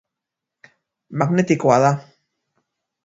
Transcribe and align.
Magnetikoa 1.21 1.77
da. 1.85 1.93